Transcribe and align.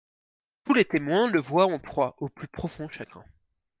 Tous 0.63 0.73
les 0.73 0.83
témoins 0.85 1.29
le 1.29 1.39
voient 1.39 1.71
en 1.71 1.77
proie 1.77 2.15
au 2.17 2.27
plus 2.27 2.47
profond 2.47 2.89
chagrin. 2.89 3.23